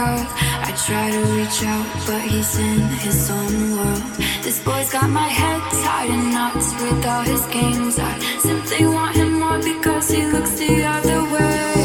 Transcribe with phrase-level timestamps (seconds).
[0.00, 4.02] I try to reach out, but he's in his own world.
[4.42, 7.98] This boy's got my head tied in knots with all his games.
[7.98, 11.77] I simply want him more because he looks the other way.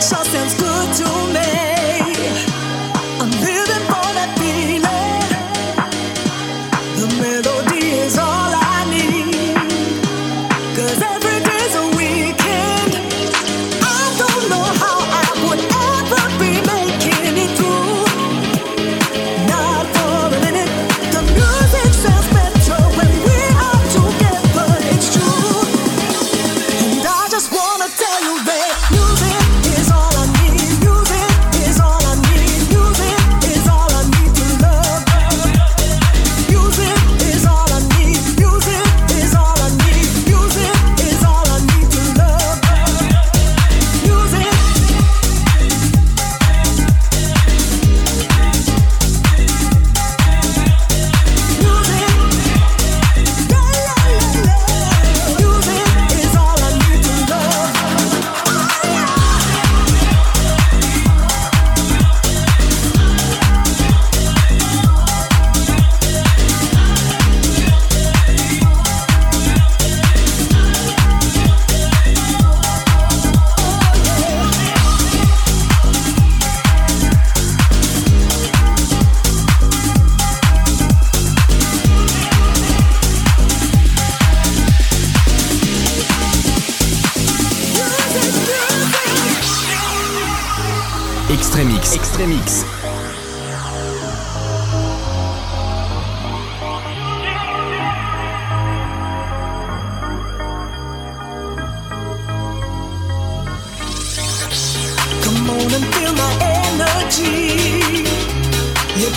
[0.00, 1.69] Sounds good to me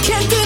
[0.03, 0.42] Can't do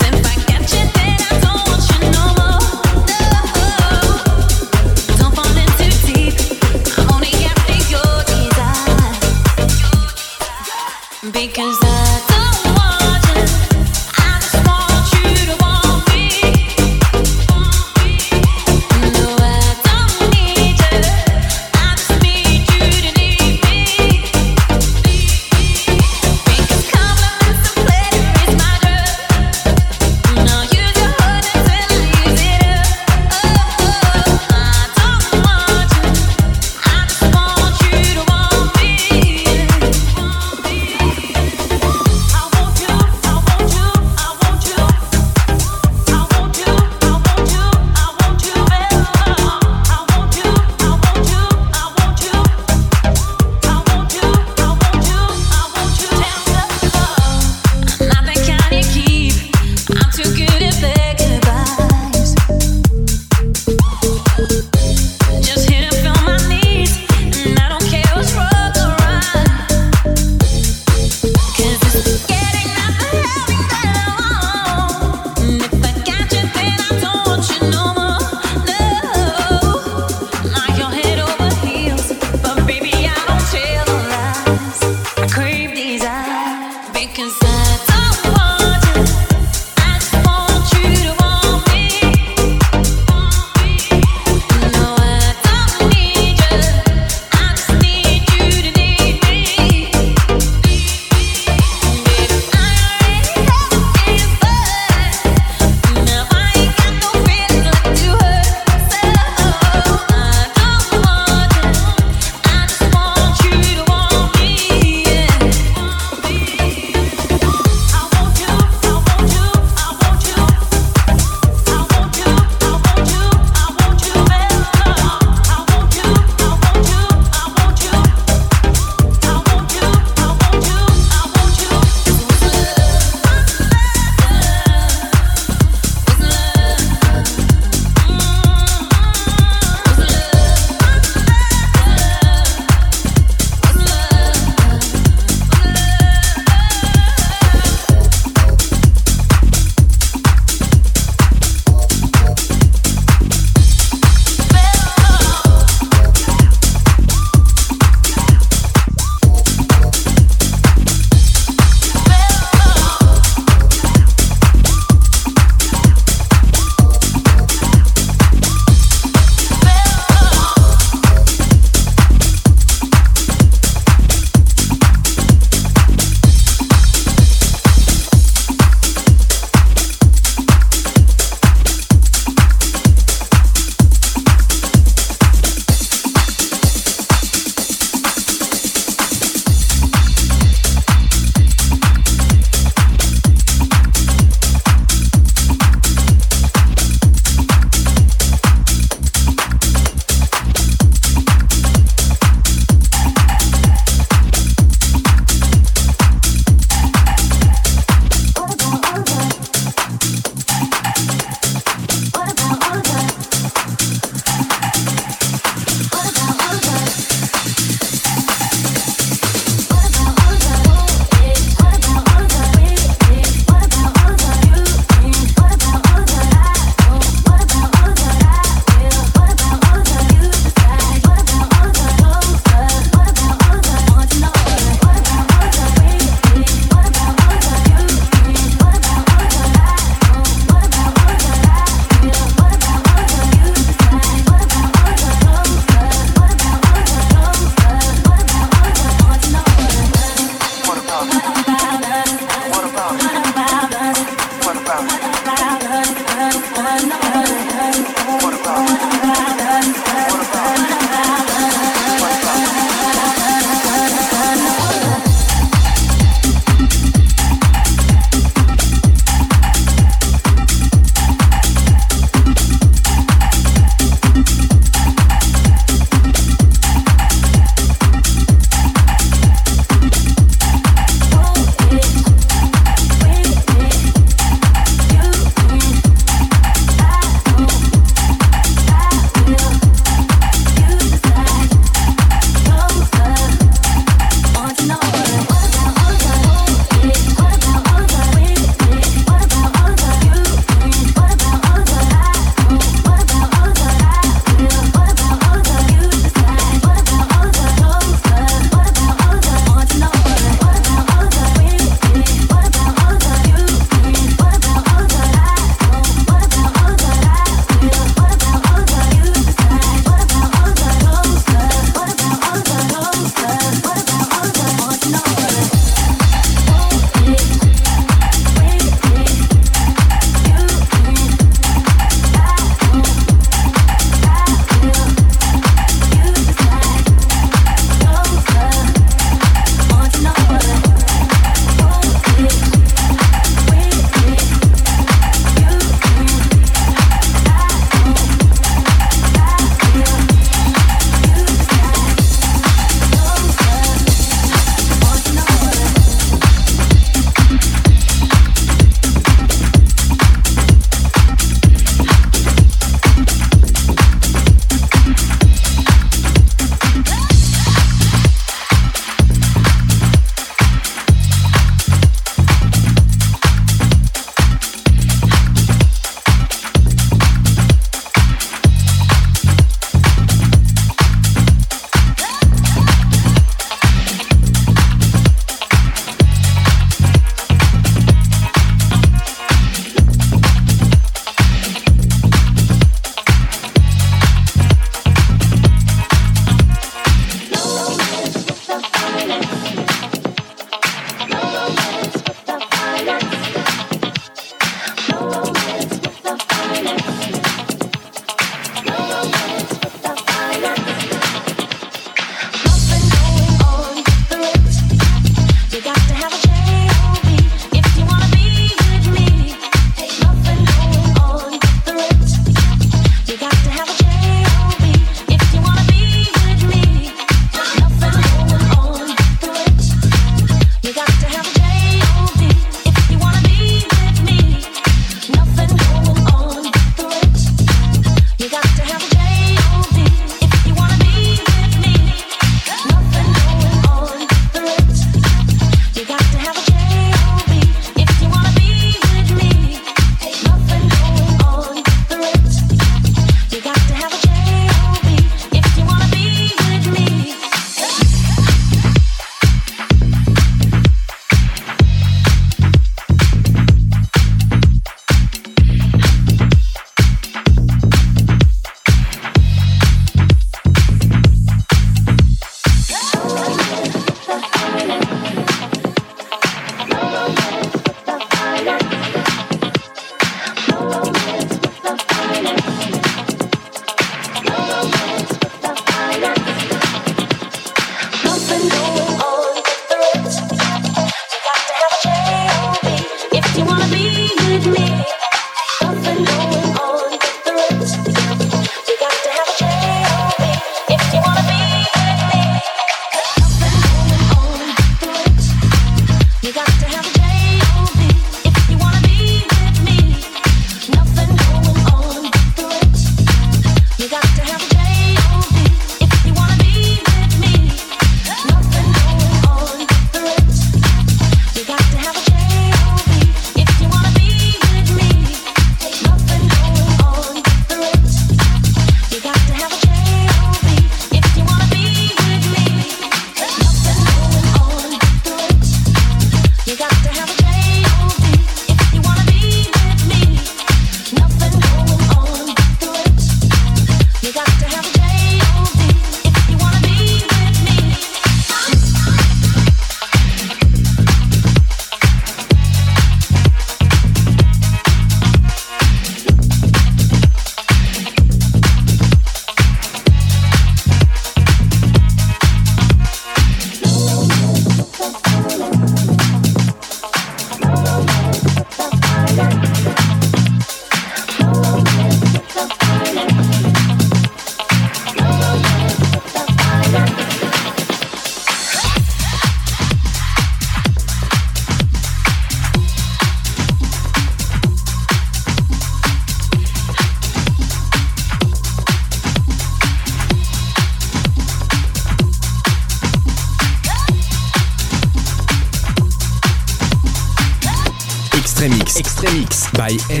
[599.61, 600.00] by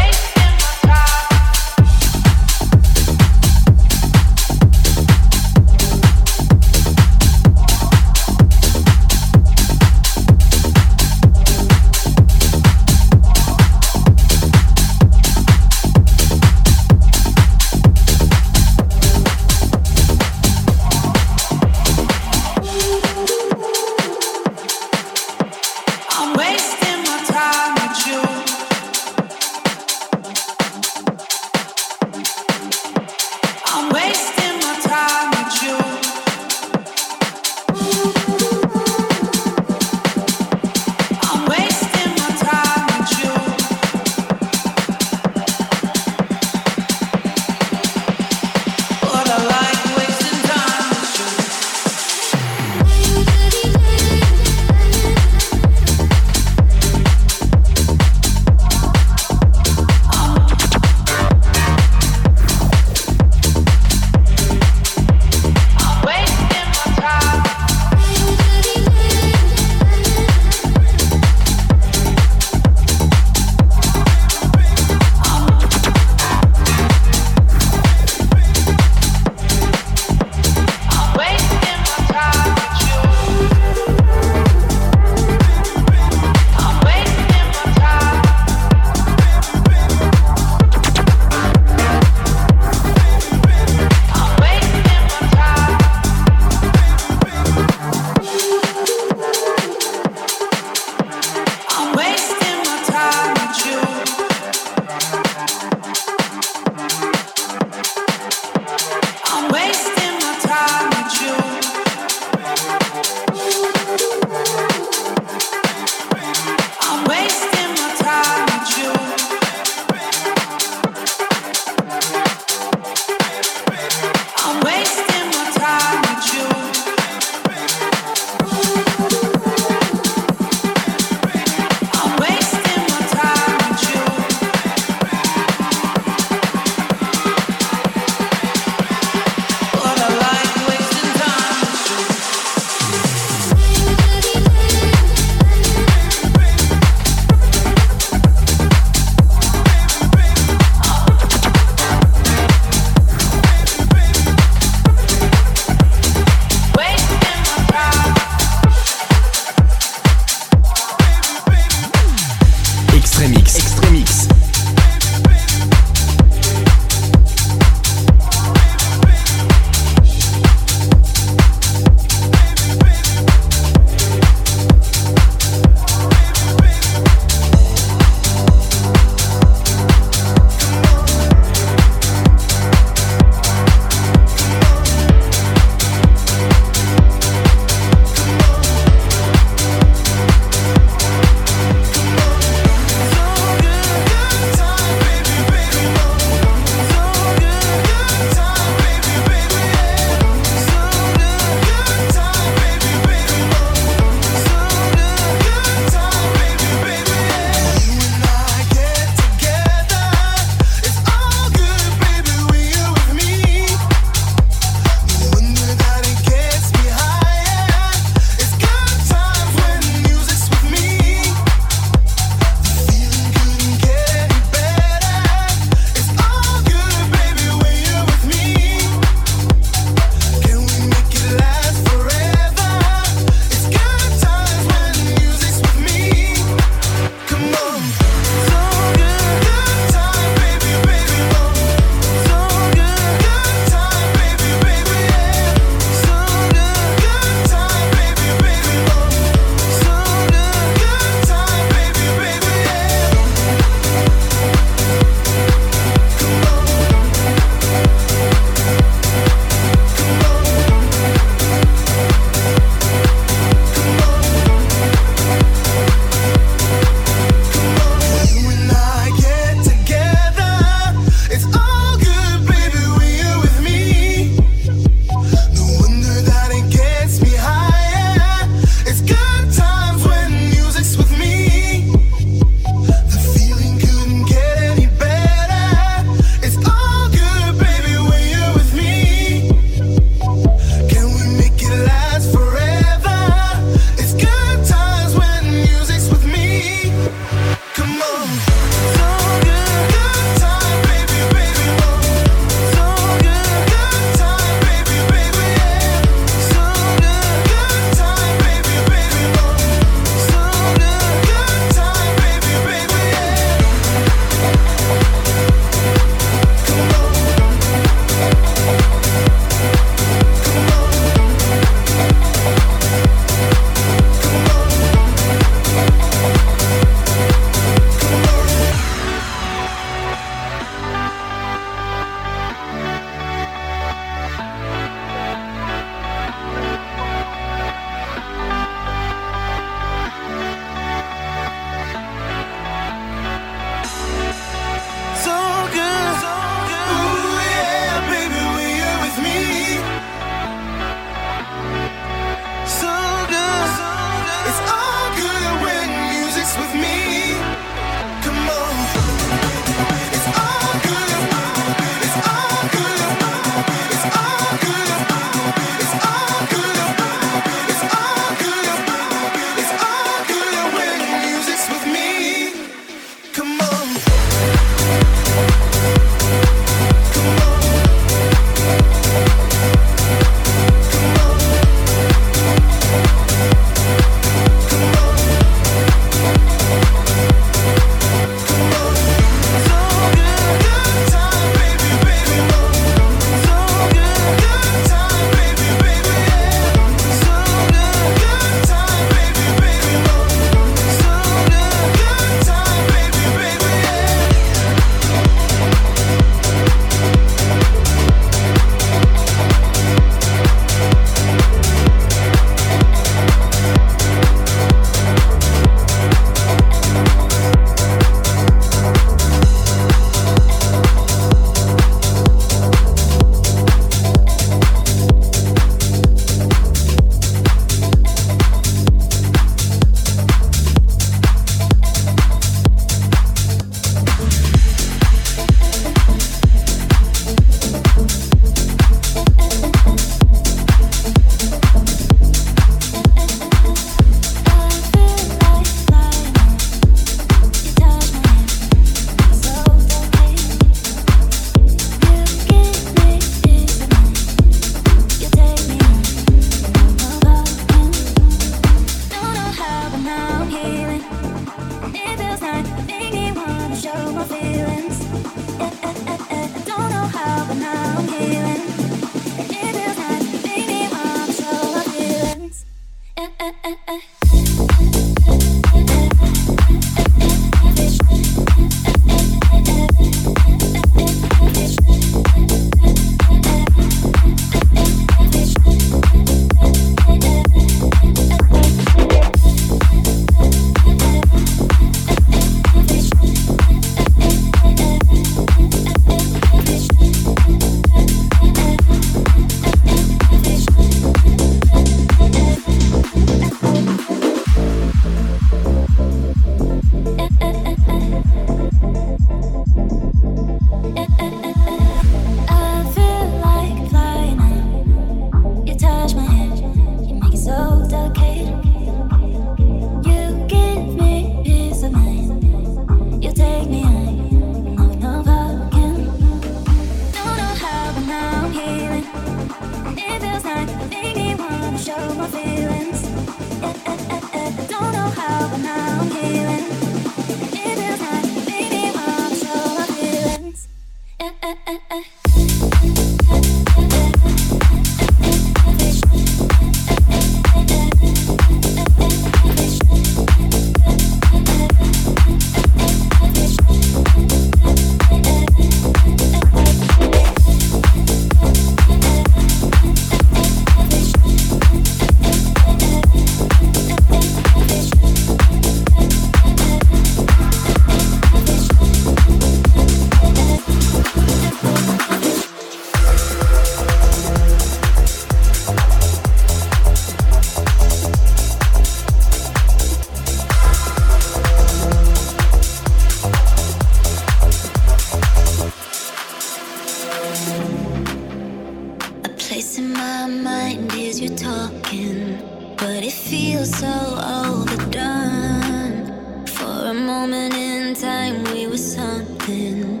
[597.40, 600.00] moment in time we were something.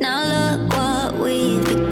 [0.00, 1.91] Now look what we've become.